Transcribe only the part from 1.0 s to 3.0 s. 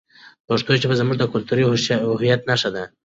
زموږ د کلتوري هویت نښه ده.